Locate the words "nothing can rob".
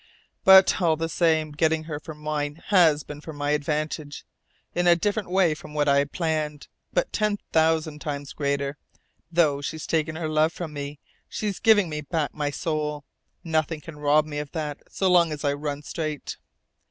13.43-14.25